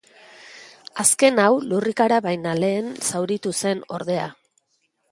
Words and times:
Azken 1.03 1.41
hau, 1.43 1.51
lurrikara 1.73 2.19
baino 2.29 2.57
lehen 2.65 2.91
zauritu 3.13 3.57
zen, 3.63 3.89
ordea. 4.01 4.27